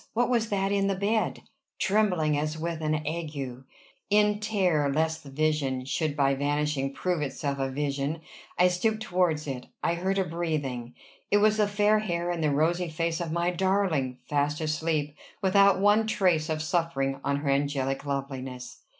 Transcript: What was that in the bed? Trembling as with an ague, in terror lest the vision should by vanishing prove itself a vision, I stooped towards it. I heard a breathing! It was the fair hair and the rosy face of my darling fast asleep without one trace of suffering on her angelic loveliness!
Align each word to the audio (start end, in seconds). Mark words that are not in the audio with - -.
What 0.15 0.31
was 0.31 0.49
that 0.49 0.71
in 0.71 0.87
the 0.87 0.95
bed? 0.95 1.43
Trembling 1.77 2.35
as 2.35 2.57
with 2.57 2.81
an 2.81 3.05
ague, 3.05 3.63
in 4.09 4.39
terror 4.39 4.91
lest 4.91 5.23
the 5.23 5.29
vision 5.29 5.85
should 5.85 6.15
by 6.17 6.33
vanishing 6.33 6.91
prove 6.91 7.21
itself 7.21 7.59
a 7.59 7.69
vision, 7.69 8.21
I 8.57 8.69
stooped 8.69 9.03
towards 9.03 9.45
it. 9.45 9.67
I 9.83 9.93
heard 9.93 10.17
a 10.17 10.23
breathing! 10.25 10.95
It 11.29 11.37
was 11.37 11.57
the 11.57 11.67
fair 11.67 11.99
hair 11.99 12.31
and 12.31 12.43
the 12.43 12.49
rosy 12.49 12.89
face 12.89 13.21
of 13.21 13.31
my 13.31 13.51
darling 13.51 14.17
fast 14.27 14.59
asleep 14.59 15.15
without 15.39 15.79
one 15.79 16.07
trace 16.07 16.49
of 16.49 16.63
suffering 16.63 17.19
on 17.23 17.35
her 17.35 17.49
angelic 17.51 18.03
loveliness! 18.03 18.79